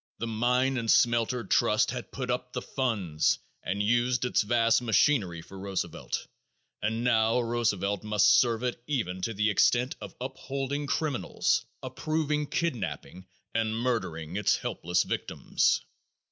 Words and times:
The 0.17 0.25
Mine 0.25 0.77
and 0.77 0.89
Smelter 0.89 1.43
Trust 1.43 1.91
had 1.91 2.11
put 2.11 2.31
up 2.31 2.53
the 2.53 2.61
funds 2.63 3.37
and 3.61 3.83
used 3.83 4.25
its 4.25 4.41
vast 4.41 4.81
machinery 4.81 5.43
for 5.43 5.59
Roosevelt, 5.59 6.25
and 6.81 7.03
now 7.03 7.39
Roosevelt 7.39 8.03
must 8.03 8.39
serve 8.39 8.63
it 8.63 8.81
even 8.87 9.21
to 9.21 9.33
the 9.35 9.51
extent 9.51 9.95
of 10.01 10.15
upholding 10.19 10.87
criminals, 10.87 11.67
approving 11.83 12.47
kidnaping 12.47 13.27
and 13.53 13.77
murdering 13.79 14.37
its 14.37 14.55
helpless 14.57 15.03
victims. 15.03 15.81